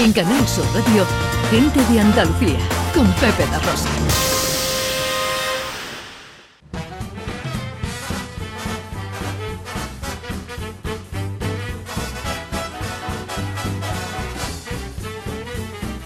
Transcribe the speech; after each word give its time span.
En 0.00 0.12
Canal 0.12 0.46
Sur 0.46 0.64
Radio, 0.66 1.04
Gente 1.50 1.84
de 1.92 2.00
Andalucía, 2.00 2.56
con 2.94 3.04
Pepe 3.14 3.44
La 3.50 3.58
Rosa. 3.58 3.88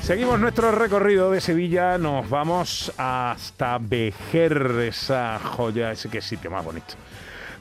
Seguimos 0.00 0.40
nuestro 0.40 0.72
recorrido 0.72 1.30
de 1.30 1.43
Sevilla, 1.43 1.98
nos 1.98 2.30
vamos 2.30 2.90
hasta 2.96 3.77
Vejer, 3.77 4.86
esa 4.88 5.38
joya, 5.38 5.93
ese 5.93 6.09
que 6.09 6.22
sitio 6.22 6.50
más 6.50 6.64
bonito. 6.64 6.95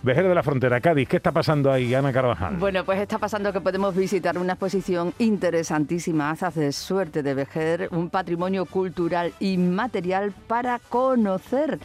Vejer 0.04 0.27
de 0.27 0.33
la 0.33 0.41
Frontera, 0.41 0.81
Cádiz, 0.81 1.07
¿qué 1.07 1.18
está 1.18 1.31
pasando 1.31 1.71
ahí, 1.71 1.93
Ana 1.93 2.11
Carvajal? 2.11 2.55
Bueno, 2.55 2.83
pues 2.83 3.00
está 3.00 3.20
pasando 3.20 3.54
que 3.54 3.61
podemos 3.61 3.95
visitar 3.95 4.36
una 4.36 4.54
exposición 4.54 5.14
interesantísima, 5.19 6.32
Azas 6.32 6.55
de 6.55 6.71
Suerte 6.71 7.21
de 7.21 7.36
Vejer, 7.36 7.87
un 7.91 8.10
patrimonio 8.10 8.65
cultural 8.65 9.32
inmaterial 9.39 10.33
para 10.47 10.79
conocer 10.79 11.77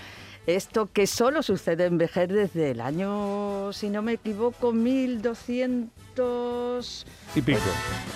esto 0.47 0.89
que 0.93 1.07
solo 1.07 1.43
sucede 1.43 1.87
en 1.87 1.99
Vejer 1.99 2.33
desde 2.33 2.71
el 2.71 2.81
año, 2.81 3.73
si 3.73 3.91
no 3.91 4.03
me 4.03 4.13
equivoco, 4.13 4.73
1200... 4.73 7.07
Y 7.35 7.43
pico. 7.43 7.59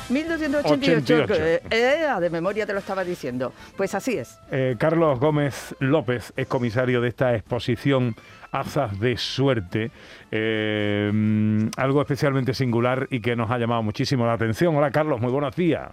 1288, 0.08 1.26
que, 1.26 1.62
eh, 1.70 2.06
de 2.20 2.30
memoria 2.30 2.66
te 2.66 2.72
lo 2.72 2.78
estaba 2.78 3.04
diciendo. 3.04 3.52
Pues 3.76 3.94
así 3.94 4.16
es. 4.16 4.38
Eh, 4.50 4.76
Carlos 4.78 5.20
Gómez 5.20 5.74
López 5.80 6.32
es 6.36 6.46
comisario 6.46 7.00
de 7.00 7.08
esta 7.08 7.34
exposición 7.34 8.14
Azas 8.52 8.98
de 8.98 9.16
Suerte, 9.16 9.90
eh, 10.30 11.68
algo 11.76 12.00
especialmente 12.00 12.54
singular 12.54 13.06
y 13.10 13.20
que 13.20 13.36
nos 13.36 13.50
ha 13.50 13.58
llamado 13.58 13.82
muchísimo 13.82 14.26
la 14.26 14.34
atención. 14.34 14.74
Hola 14.76 14.90
Carlos, 14.90 15.20
muy 15.20 15.30
buenos 15.30 15.54
días. 15.54 15.90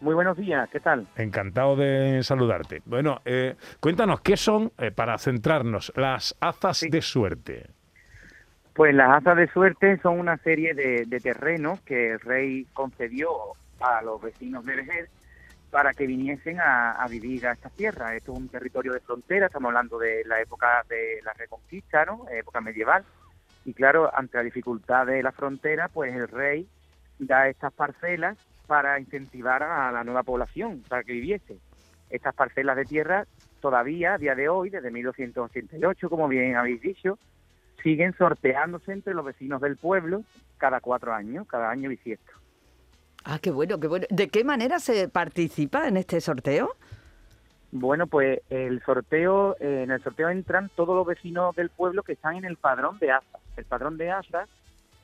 Muy 0.00 0.14
buenos 0.14 0.36
días, 0.36 0.68
¿qué 0.70 0.78
tal? 0.78 1.08
Encantado 1.16 1.74
de 1.74 2.22
saludarte. 2.22 2.82
Bueno, 2.84 3.20
eh, 3.24 3.56
cuéntanos, 3.80 4.20
¿qué 4.20 4.36
son, 4.36 4.70
eh, 4.78 4.92
para 4.92 5.18
centrarnos, 5.18 5.92
las 5.96 6.36
azas 6.40 6.86
de 6.88 7.02
suerte? 7.02 7.66
Pues 8.74 8.94
las 8.94 9.16
azas 9.16 9.36
de 9.36 9.48
suerte 9.48 9.98
son 9.98 10.20
una 10.20 10.36
serie 10.36 10.72
de, 10.72 11.20
terrenos 11.20 11.80
que 11.80 12.12
el 12.12 12.20
rey 12.20 12.64
concedió 12.72 13.28
a 13.80 14.00
los 14.02 14.22
vecinos 14.22 14.64
de 14.64 14.76
Vejer 14.76 15.08
para 15.72 15.92
que 15.92 16.06
viniesen 16.06 16.58
a, 16.60 17.04
vivir 17.10 17.48
a 17.48 17.52
esta 17.52 17.68
tierra. 17.70 18.14
Esto 18.14 18.32
es 18.32 18.38
un 18.38 18.48
territorio 18.48 18.92
de 18.92 19.00
frontera, 19.00 19.46
estamos 19.46 19.70
hablando 19.70 19.98
de 19.98 20.22
la 20.26 20.40
época 20.40 20.84
de 20.88 21.20
la 21.24 21.32
Reconquista, 21.32 22.04
¿no? 22.04 22.26
Época 22.30 22.60
medieval. 22.60 23.04
Y 23.64 23.74
claro, 23.74 24.16
ante 24.16 24.36
la 24.36 24.44
dificultad 24.44 25.06
de 25.06 25.24
la 25.24 25.32
frontera, 25.32 25.88
pues 25.88 26.14
el 26.14 26.28
rey 26.28 26.68
da 27.18 27.48
estas 27.48 27.72
parcelas 27.72 28.38
para 28.68 29.00
incentivar 29.00 29.62
a 29.64 29.90
la 29.90 30.04
nueva 30.04 30.22
población, 30.22 30.84
para 30.88 31.02
que 31.02 31.14
viviese. 31.14 31.58
Estas 32.10 32.34
parcelas 32.34 32.76
de 32.76 32.84
tierra 32.84 33.26
todavía, 33.60 34.14
a 34.14 34.18
día 34.18 34.34
de 34.34 34.48
hoy, 34.48 34.70
desde 34.70 34.90
1288, 34.90 36.08
como 36.08 36.28
bien 36.28 36.54
habéis 36.54 36.80
dicho, 36.80 37.18
siguen 37.82 38.14
sorteándose 38.16 38.92
entre 38.92 39.14
los 39.14 39.24
vecinos 39.24 39.60
del 39.60 39.76
pueblo 39.76 40.22
cada 40.58 40.80
cuatro 40.80 41.12
años, 41.12 41.46
cada 41.48 41.70
año 41.70 41.88
bisiesto. 41.88 42.32
Ah, 43.24 43.38
qué 43.40 43.50
bueno, 43.50 43.80
qué 43.80 43.88
bueno. 43.88 44.06
¿De 44.10 44.28
qué 44.28 44.44
manera 44.44 44.78
se 44.78 45.08
participa 45.08 45.88
en 45.88 45.96
este 45.96 46.20
sorteo? 46.20 46.76
Bueno, 47.72 48.06
pues 48.06 48.40
el 48.50 48.82
sorteo, 48.82 49.56
eh, 49.60 49.82
en 49.84 49.90
el 49.90 50.02
sorteo 50.02 50.28
entran 50.28 50.70
todos 50.74 50.94
los 50.94 51.06
vecinos 51.06 51.54
del 51.56 51.70
pueblo 51.70 52.02
que 52.02 52.12
están 52.12 52.36
en 52.36 52.44
el 52.44 52.56
padrón 52.56 52.98
de 52.98 53.12
ASA. 53.12 53.38
El 53.56 53.64
padrón 53.64 53.96
de 53.96 54.10
ASA 54.10 54.46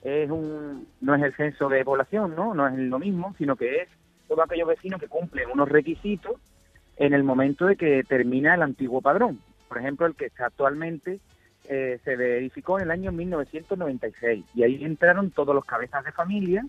es 0.04 0.30
un, 0.30 0.86
no 1.00 1.14
es 1.14 1.22
el 1.22 1.34
censo 1.34 1.68
de 1.68 1.84
población, 1.84 2.36
¿no? 2.36 2.54
No 2.54 2.68
es 2.68 2.74
lo 2.78 2.98
mismo, 2.98 3.34
sino 3.38 3.56
que 3.56 3.82
es 3.82 3.88
todos 4.28 4.44
aquellos 4.44 4.68
vecinos 4.68 5.00
que 5.00 5.08
cumplen 5.08 5.50
unos 5.50 5.68
requisitos 5.68 6.36
en 6.96 7.14
el 7.14 7.24
momento 7.24 7.66
de 7.66 7.76
que 7.76 8.04
termina 8.04 8.54
el 8.54 8.62
antiguo 8.62 9.00
padrón. 9.00 9.40
Por 9.68 9.78
ejemplo, 9.78 10.06
el 10.06 10.14
que 10.14 10.26
está 10.26 10.46
actualmente 10.46 11.20
eh, 11.68 11.98
se 12.04 12.16
verificó 12.16 12.78
en 12.78 12.84
el 12.84 12.90
año 12.90 13.12
1996 13.12 14.44
y 14.54 14.62
ahí 14.62 14.84
entraron 14.84 15.30
todos 15.30 15.54
los 15.54 15.64
cabezas 15.64 16.04
de 16.04 16.12
familia 16.12 16.64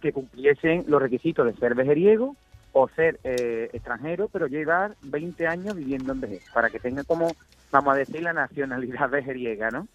que 0.00 0.12
cumpliesen 0.12 0.84
los 0.86 1.02
requisitos 1.02 1.44
de 1.44 1.54
ser 1.54 1.74
vejeriego 1.74 2.36
o 2.72 2.88
ser 2.88 3.18
eh, 3.24 3.68
extranjero, 3.72 4.28
pero 4.28 4.46
llevar 4.46 4.94
20 5.02 5.46
años 5.48 5.74
viviendo 5.74 6.12
en 6.12 6.20
vejez, 6.20 6.44
para 6.54 6.70
que 6.70 6.78
tenga 6.78 7.02
como, 7.02 7.32
vamos 7.72 7.94
a 7.94 7.98
decir, 7.98 8.22
la 8.22 8.32
nacionalidad 8.32 9.10
vejeriega, 9.10 9.70
¿no? 9.70 9.88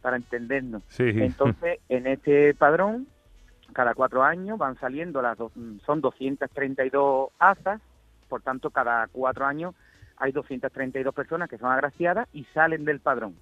Para 0.00 0.16
entendernos. 0.16 0.82
Entonces, 0.98 1.78
en 1.88 2.06
este 2.06 2.54
padrón, 2.54 3.06
cada 3.72 3.94
cuatro 3.94 4.22
años 4.22 4.58
van 4.58 4.78
saliendo 4.78 5.20
las 5.22 5.36
dos, 5.36 5.52
son 5.84 6.00
232 6.00 7.30
asas, 7.38 7.80
por 8.28 8.42
tanto, 8.42 8.70
cada 8.70 9.06
cuatro 9.08 9.46
años 9.46 9.74
hay 10.16 10.32
232 10.32 11.14
personas 11.14 11.48
que 11.48 11.58
son 11.58 11.70
agraciadas 11.70 12.28
y 12.32 12.44
salen 12.52 12.84
del 12.84 13.00
padrón. 13.00 13.36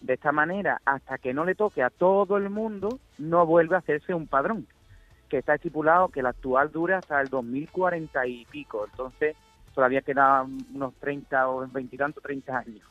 De 0.00 0.14
esta 0.14 0.32
manera, 0.32 0.80
hasta 0.84 1.18
que 1.18 1.34
no 1.34 1.44
le 1.44 1.54
toque 1.54 1.82
a 1.82 1.90
todo 1.90 2.36
el 2.36 2.48
mundo, 2.50 2.98
no 3.18 3.44
vuelve 3.46 3.76
a 3.76 3.80
hacerse 3.80 4.14
un 4.14 4.26
padrón, 4.26 4.66
que 5.28 5.38
está 5.38 5.54
estipulado 5.54 6.08
que 6.08 6.20
el 6.20 6.26
actual 6.26 6.70
dura 6.70 6.98
hasta 6.98 7.20
el 7.20 7.28
2040 7.28 8.26
y 8.26 8.44
pico. 8.46 8.86
Entonces, 8.90 9.36
todavía 9.74 10.00
quedan 10.02 10.58
unos 10.74 10.94
30 10.94 11.48
o 11.48 11.66
20 11.66 11.94
y 11.94 11.98
tanto, 11.98 12.20
30 12.20 12.58
años. 12.58 12.82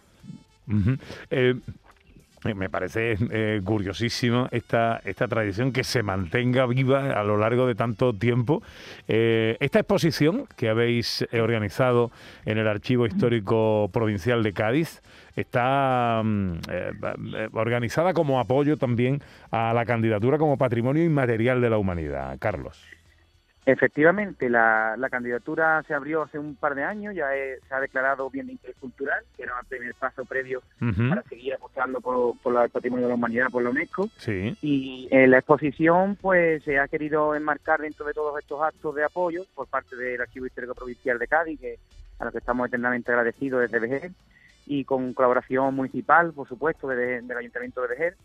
Eh, 1.31 1.59
me 2.43 2.69
parece 2.69 3.17
eh, 3.31 3.61
curiosísimo 3.63 4.47
esta, 4.51 5.01
esta 5.03 5.27
tradición 5.27 5.71
que 5.71 5.83
se 5.83 6.03
mantenga 6.03 6.65
viva 6.65 7.11
a 7.11 7.23
lo 7.23 7.37
largo 7.37 7.67
de 7.67 7.75
tanto 7.75 8.13
tiempo. 8.13 8.61
Eh, 9.07 9.57
esta 9.59 9.79
exposición 9.79 10.47
que 10.55 10.69
habéis 10.69 11.25
organizado 11.33 12.11
en 12.45 12.57
el 12.57 12.67
Archivo 12.67 13.05
Histórico 13.05 13.89
Provincial 13.91 14.43
de 14.43 14.53
Cádiz 14.53 15.01
está 15.35 16.21
mm, 16.23 16.59
organizada 17.53 18.13
como 18.13 18.39
apoyo 18.39 18.77
también 18.77 19.21
a 19.51 19.73
la 19.73 19.85
candidatura 19.85 20.37
como 20.37 20.57
patrimonio 20.57 21.03
inmaterial 21.03 21.61
de 21.61 21.69
la 21.69 21.77
humanidad. 21.77 22.37
Carlos. 22.39 22.98
Efectivamente, 23.65 24.49
la, 24.49 24.95
candidatura 25.11 25.83
se 25.87 25.93
abrió 25.93 26.23
hace 26.23 26.39
un 26.39 26.55
par 26.55 26.75
de 26.75 26.83
años, 26.83 27.13
ya 27.13 27.27
se 27.29 27.73
ha 27.73 27.79
declarado 27.79 28.29
bien 28.29 28.47
de 28.47 28.53
interés 28.53 28.75
cultural, 28.77 29.23
que 29.35 29.43
era 29.43 29.53
el 29.59 29.67
primer 29.67 29.93
paso 29.95 30.25
previo 30.25 30.61
para 30.79 31.23
seguir 31.23 31.53
apostando 31.53 31.99
por, 32.01 32.63
el 32.63 32.69
patrimonio 32.69 33.05
de 33.05 33.09
la 33.09 33.15
humanidad 33.15 33.49
por 33.51 33.63
la 33.63 33.69
UNESCO. 33.69 34.09
Y 34.61 35.07
en 35.11 35.31
la 35.31 35.39
exposición 35.39 36.15
pues 36.15 36.63
se 36.63 36.79
ha 36.79 36.87
querido 36.87 37.35
enmarcar 37.35 37.81
dentro 37.81 38.05
de 38.05 38.13
todos 38.13 38.39
estos 38.39 38.61
actos 38.61 38.95
de 38.95 39.03
apoyo 39.03 39.45
por 39.53 39.67
parte 39.67 39.95
del 39.95 40.21
Archivo 40.21 40.45
Histórico 40.45 40.73
Provincial 40.73 41.19
de 41.19 41.27
Cádiz, 41.27 41.59
que, 41.59 41.77
a 42.17 42.25
los 42.25 42.31
que 42.31 42.39
estamos 42.39 42.67
eternamente 42.67 43.11
agradecidos 43.11 43.61
desde 43.61 43.79
Vejer, 43.79 44.11
y 44.65 44.83
con 44.85 45.13
colaboración 45.13 45.75
municipal, 45.75 46.31
por 46.33 46.47
supuesto, 46.47 46.87
del 46.87 47.29
Ayuntamiento 47.31 47.81
de 47.81 47.87
Vejer, 47.87 48.15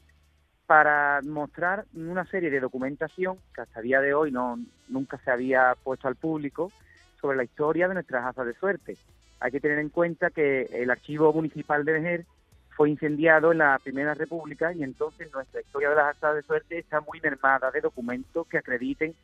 para 0.66 1.20
mostrar 1.22 1.84
una 1.94 2.25
serie 2.26 2.50
de 2.50 2.60
documentación 2.60 3.38
que 3.54 3.60
hasta 3.60 3.80
día 3.80 4.00
de 4.00 4.14
hoy 4.14 4.32
no 4.32 4.58
nunca 4.88 5.19
se 5.19 5.30
había 5.30 5.75
puesto 5.82 6.08
al 6.08 6.16
público 6.16 6.72
sobre 7.20 7.36
la 7.36 7.44
historia 7.44 7.88
de 7.88 7.94
nuestras 7.94 8.25
azas 8.25 8.47
de 8.47 8.54
suerte. 8.54 8.97
Hay 9.41 9.50
que 9.50 9.60
tener 9.60 9.78
en 9.78 9.91
cuenta 9.91 10.30
que 10.30 10.62
el 10.72 10.91
archivo 10.91 11.32
municipal 11.32 11.84
de 11.84 11.92
Vejer 11.92 12.26
fue 12.70 12.91
incendiado 12.91 13.53
en 13.53 13.58
la 13.58 13.78
Primera 13.82 14.14
República 14.14 14.72
y 14.72 14.82
entonces 14.82 15.32
nuestra 15.32 15.60
historia 15.60 15.91
de 15.91 15.97
las 15.97 16.16
azas 16.16 16.36
de 16.36 16.42
suerte 16.42 16.78
está 16.78 17.00
muy 17.00 17.20
mermada 17.20 17.70
de 17.70 17.80
documentos 17.80 18.47
que 18.47 18.58
acrediten 18.58 19.14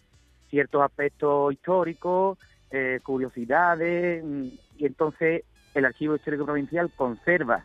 ciertos 0.50 0.82
aspectos 0.82 1.52
históricos, 1.52 2.38
eh, 2.70 3.00
curiosidades, 3.02 4.22
mm, 4.24 4.46
y 4.78 4.86
entonces 4.86 5.44
el 5.74 5.84
Archivo 5.84 6.16
Histórico 6.16 6.44
Provincial 6.44 6.90
conserva 6.94 7.64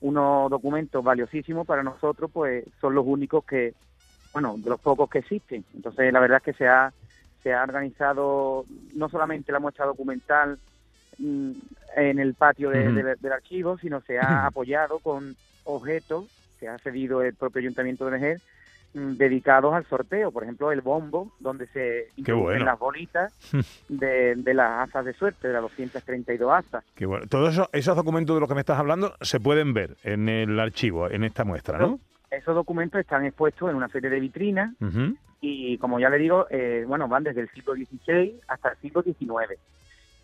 unos 0.00 0.50
documentos 0.50 1.02
valiosísimos 1.02 1.66
para 1.66 1.82
nosotros, 1.82 2.30
pues 2.32 2.64
son 2.80 2.94
los 2.94 3.04
únicos 3.06 3.44
que, 3.44 3.74
bueno, 4.32 4.56
de 4.58 4.70
los 4.70 4.80
pocos 4.80 5.10
que 5.10 5.18
existen. 5.18 5.64
Entonces, 5.74 6.12
la 6.12 6.20
verdad 6.20 6.38
es 6.38 6.44
que 6.44 6.52
se 6.52 6.68
ha, 6.68 6.92
se 7.42 7.52
ha 7.52 7.62
organizado 7.62 8.64
no 8.94 9.08
solamente 9.08 9.52
la 9.52 9.60
muestra 9.60 9.86
documental 9.86 10.58
mm, 11.18 11.50
en 11.96 12.18
el 12.18 12.34
patio 12.34 12.70
del 12.70 13.32
archivo, 13.32 13.78
sino 13.78 14.00
se 14.02 14.18
ha 14.18 14.46
apoyado 14.46 14.98
con 15.00 15.36
objetos 15.64 16.26
que 16.60 16.68
ha 16.68 16.78
cedido 16.78 17.22
el 17.22 17.34
propio 17.34 17.60
Ayuntamiento 17.60 18.04
de 18.04 18.10
Vejer 18.10 18.40
dedicados 18.94 19.74
al 19.74 19.84
sorteo, 19.86 20.30
por 20.30 20.42
ejemplo 20.42 20.72
el 20.72 20.80
bombo, 20.80 21.32
donde 21.38 21.66
se 21.68 22.08
introducen 22.16 22.64
las 22.64 22.78
bolitas 22.78 23.32
de, 23.88 24.36
las 24.54 24.88
asas 24.88 25.04
de 25.04 25.12
suerte, 25.12 25.48
de 25.48 25.54
las 25.54 25.62
232 25.62 26.52
asas. 26.52 26.84
Qué 26.94 27.06
bueno. 27.06 27.26
Todos 27.28 27.52
esos, 27.54 27.68
esos, 27.72 27.96
documentos 27.96 28.34
de 28.34 28.40
los 28.40 28.48
que 28.48 28.54
me 28.54 28.60
estás 28.60 28.78
hablando 28.78 29.14
se 29.20 29.40
pueden 29.40 29.74
ver 29.74 29.96
en 30.02 30.28
el 30.28 30.58
archivo, 30.58 31.10
en 31.10 31.24
esta 31.24 31.44
muestra, 31.44 31.78
¿no? 31.78 32.00
Esos 32.30 32.54
documentos 32.54 33.00
están 33.00 33.24
expuestos 33.24 33.70
en 33.70 33.76
una 33.76 33.88
serie 33.88 34.10
de 34.10 34.20
vitrinas 34.20 34.74
y, 35.40 35.78
como 35.78 35.98
ya 35.98 36.10
le 36.10 36.18
digo, 36.18 36.46
eh, 36.50 36.84
bueno, 36.86 37.08
van 37.08 37.24
desde 37.24 37.42
el 37.42 37.48
siglo 37.50 37.74
XVI 37.74 38.40
hasta 38.48 38.70
el 38.70 38.78
siglo 38.78 39.02
XIX. 39.02 39.58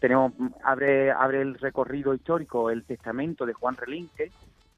Tenemos, 0.01 0.33
abre, 0.63 1.13
abre 1.13 1.41
el 1.41 1.55
recorrido 1.55 2.13
histórico 2.13 2.71
el 2.71 2.85
testamento 2.85 3.47
de 3.47 3.55
Juan 3.55 3.77
Relinque, 3.77 4.31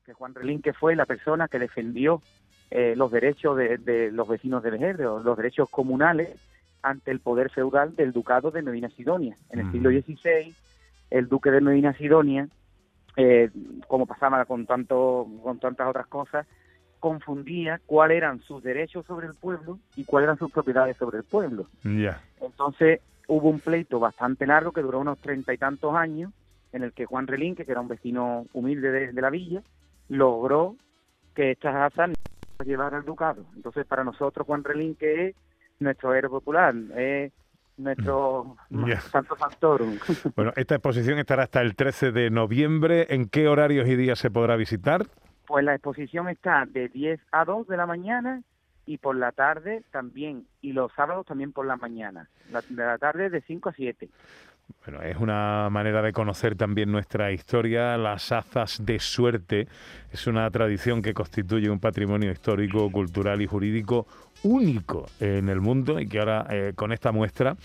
que 0.04 0.12
Juan 0.12 0.34
Relinque 0.34 0.72
fue 0.72 0.94
la 0.94 1.04
persona 1.04 1.48
que 1.48 1.58
defendió 1.58 2.22
eh, 2.70 2.94
los 2.96 3.10
derechos 3.10 3.56
de, 3.56 4.10
los 4.12 4.28
vecinos 4.28 4.62
de 4.62 4.70
Vejer, 4.70 4.98
los 4.98 5.36
derechos 5.36 5.68
comunales 5.70 6.34
ante 6.82 7.10
el 7.10 7.20
poder 7.20 7.50
feudal 7.50 7.96
del 7.96 8.12
ducado 8.12 8.50
de 8.50 8.62
Medina 8.62 8.88
Sidonia. 8.90 9.36
En 9.50 9.60
el 9.60 9.72
siglo 9.72 9.90
XVI, 9.90 10.54
el 11.10 11.28
duque 11.28 11.50
de 11.50 11.60
Medina 11.60 11.92
Sidonia, 11.94 12.48
eh, 13.16 13.50
como 13.88 14.06
pasaba 14.06 14.44
con, 14.44 14.66
tanto, 14.66 15.26
con 15.42 15.58
tantas 15.58 15.88
otras 15.88 16.06
cosas, 16.06 16.46
confundía 17.00 17.80
cuáles 17.86 18.18
eran 18.18 18.40
sus 18.40 18.62
derechos 18.62 19.06
sobre 19.06 19.26
el 19.26 19.34
pueblo 19.34 19.78
y 19.96 20.04
cuáles 20.04 20.26
eran 20.26 20.38
sus 20.38 20.50
propiedades 20.50 20.96
sobre 20.96 21.18
el 21.18 21.24
pueblo. 21.24 21.66
Entonces 22.40 23.00
hubo 23.28 23.48
un 23.48 23.60
pleito 23.60 23.98
bastante 23.98 24.46
largo 24.46 24.72
que 24.72 24.82
duró 24.82 25.00
unos 25.00 25.18
treinta 25.18 25.52
y 25.52 25.58
tantos 25.58 25.94
años, 25.94 26.32
en 26.72 26.82
el 26.82 26.92
que 26.92 27.06
Juan 27.06 27.26
Relinque, 27.26 27.64
que 27.64 27.72
era 27.72 27.80
un 27.80 27.88
vecino 27.88 28.46
humilde 28.52 28.90
de, 28.90 29.20
la 29.20 29.30
villa, 29.30 29.62
logró 30.08 30.76
que 31.34 31.52
estas 31.52 31.74
asas 31.74 32.10
llevaran 32.64 33.00
al 33.00 33.06
ducado. 33.06 33.44
Entonces 33.54 33.86
para 33.86 34.04
nosotros 34.04 34.46
Juan 34.46 34.64
Relinque 34.64 35.28
es 35.28 35.36
nuestro 35.78 36.14
héroe 36.14 36.30
popular, 36.30 36.74
es 36.96 37.32
nuestro 37.76 38.56
mm. 38.70 38.92
santo 39.10 39.36
factorum. 39.36 39.98
Bueno, 40.36 40.52
esta 40.56 40.76
exposición 40.76 41.18
estará 41.18 41.44
hasta 41.44 41.60
el 41.60 41.74
13 41.74 42.12
de 42.12 42.30
noviembre. 42.30 43.06
¿En 43.10 43.28
qué 43.28 43.48
horarios 43.48 43.88
y 43.88 43.96
días 43.96 44.18
se 44.18 44.30
podrá 44.30 44.56
visitar? 44.56 45.06
Pues 45.46 45.64
la 45.64 45.74
exposición 45.74 46.28
está 46.28 46.64
de 46.66 46.88
10 46.88 47.20
a 47.32 47.44
2 47.44 47.68
de 47.68 47.76
la 47.76 47.86
mañana 47.86 48.42
y 48.86 48.98
por 48.98 49.16
la 49.16 49.32
tarde 49.32 49.82
también, 49.90 50.46
y 50.62 50.72
los 50.72 50.92
sábados 50.92 51.26
también 51.26 51.52
por 51.52 51.66
la 51.66 51.76
mañana, 51.76 52.28
la, 52.52 52.62
de 52.62 52.84
la 52.84 52.98
tarde 52.98 53.30
de 53.30 53.40
5 53.42 53.68
a 53.68 53.72
7. 53.72 54.08
Bueno, 54.84 55.02
es 55.02 55.16
una 55.16 55.68
manera 55.70 56.00
de 56.00 56.12
conocer 56.12 56.56
también 56.56 56.92
nuestra 56.92 57.32
historia. 57.32 57.96
Las 57.96 58.30
azas 58.30 58.84
de 58.84 59.00
suerte 59.00 59.66
es 60.12 60.26
una 60.26 60.48
tradición 60.50 61.02
que 61.02 61.12
constituye 61.12 61.68
un 61.70 61.80
patrimonio 61.80 62.30
histórico, 62.30 62.90
cultural 62.90 63.42
y 63.42 63.46
jurídico 63.46 64.06
único 64.42 65.06
en 65.18 65.48
el 65.48 65.60
mundo 65.60 65.98
y 65.98 66.08
que 66.08 66.18
ahora 66.20 66.46
eh, 66.50 66.72
con 66.76 66.92
esta 66.92 67.10
muestra 67.10 67.56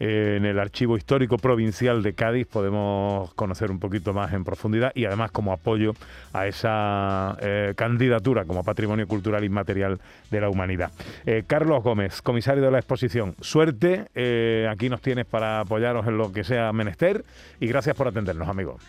en 0.00 0.46
el 0.46 0.58
Archivo 0.58 0.96
Histórico 0.96 1.36
Provincial 1.36 2.02
de 2.02 2.14
Cádiz 2.14 2.46
podemos 2.46 3.32
conocer 3.34 3.70
un 3.70 3.78
poquito 3.78 4.14
más 4.14 4.32
en 4.32 4.44
profundidad 4.44 4.92
y 4.94 5.04
además 5.04 5.30
como 5.30 5.52
apoyo 5.52 5.92
a 6.32 6.46
esa 6.46 7.36
eh, 7.42 7.74
candidatura 7.76 8.46
como 8.46 8.64
Patrimonio 8.64 9.06
Cultural 9.06 9.44
Inmaterial 9.44 10.00
de 10.30 10.40
la 10.40 10.48
Humanidad. 10.48 10.90
Eh, 11.26 11.44
Carlos 11.46 11.84
Gómez, 11.84 12.22
comisario 12.22 12.64
de 12.64 12.70
la 12.70 12.78
exposición, 12.78 13.34
suerte, 13.42 14.06
eh, 14.14 14.66
aquí 14.70 14.88
nos 14.88 15.02
tienes 15.02 15.26
para 15.26 15.60
apoyaros 15.60 16.06
en 16.06 16.16
lo 16.16 16.32
que 16.32 16.44
sea 16.44 16.72
menester 16.72 17.22
y 17.60 17.66
gracias 17.66 17.94
por 17.94 18.08
atendernos, 18.08 18.48
amigos. 18.48 18.82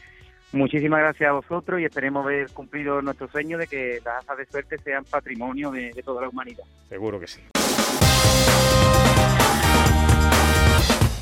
Muchísimas 0.53 1.01
gracias 1.01 1.29
a 1.29 1.33
vosotros 1.33 1.81
y 1.81 1.85
esperemos 1.85 2.25
haber 2.25 2.49
cumplido 2.51 3.01
nuestro 3.01 3.27
sueño 3.27 3.57
de 3.57 3.67
que 3.67 3.99
las 4.05 4.23
asas 4.23 4.37
de 4.37 4.45
suerte 4.45 4.77
sean 4.77 5.03
patrimonio 5.03 5.71
de, 5.71 5.91
de 5.91 6.03
toda 6.03 6.21
la 6.21 6.29
humanidad. 6.29 6.63
Seguro 6.87 7.19
que 7.19 7.27
sí. 7.27 7.41